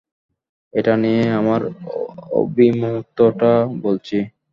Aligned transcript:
এটা 0.73 0.93
নিয়ে 0.97 1.23
আমার 1.39 1.61
অভিমমতটা 2.33 3.51
বলছি। 3.83 4.17